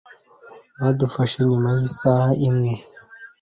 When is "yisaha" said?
1.79-2.27, 2.39-2.75